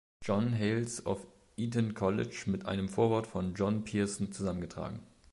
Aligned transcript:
John 0.23 0.51
Hales 0.55 0.99
of 1.05 1.27
Eton 1.57 1.93
College" 1.93 2.45
mit 2.47 2.65
einem 2.65 2.89
Vorwort 2.89 3.27
von 3.27 3.53
John 3.53 3.83
Pearson 3.83 4.31
zusammengetragen. 4.31 4.99